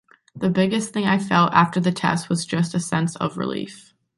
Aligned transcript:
The 0.35 0.49
biggest 0.49 0.91
thing 0.93 1.05
I 1.05 1.19
felt 1.19 1.53
after 1.53 1.79
the 1.79 1.91
test 1.91 2.27
was 2.27 2.43
just 2.47 2.73
a 2.73 2.79
sense 2.79 3.15
of 3.17 3.37
relief. 3.37 3.93